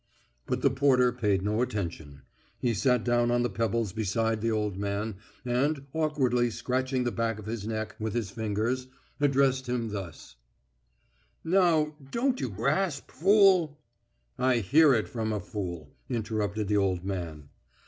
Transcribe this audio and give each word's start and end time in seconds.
But 0.47 0.63
the 0.63 0.71
porter 0.71 1.11
paid 1.11 1.43
no 1.43 1.61
attention. 1.61 2.23
He 2.57 2.73
sat 2.73 3.03
down 3.03 3.29
on 3.29 3.43
the 3.43 3.51
pebbles 3.51 3.93
beside 3.93 4.41
the 4.41 4.49
old 4.49 4.75
man, 4.75 5.17
and, 5.45 5.85
awkwardly 5.93 6.49
scratching 6.49 7.03
the 7.03 7.11
back 7.11 7.37
of 7.37 7.45
his 7.45 7.67
neck 7.67 7.95
with 7.99 8.15
his 8.15 8.31
fingers, 8.31 8.87
addressed 9.19 9.69
him 9.69 9.89
thus: 9.89 10.37
"Now, 11.43 11.93
don't 12.09 12.41
you 12.41 12.49
grasp, 12.49 13.11
fool?..." 13.11 13.77
"I 14.39 14.55
hear 14.57 14.95
it 14.95 15.07
from 15.07 15.31
a 15.31 15.39
fool," 15.39 15.93
interrupted 16.09 16.67
the 16.67 16.77
old 16.77 17.05
man. 17.05 17.49